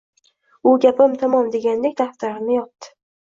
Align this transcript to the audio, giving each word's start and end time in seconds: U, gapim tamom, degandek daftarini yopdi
U, 0.69 0.71
gapim 0.85 1.13
tamom, 1.25 1.51
degandek 1.57 1.95
daftarini 2.01 2.57
yopdi 2.59 2.93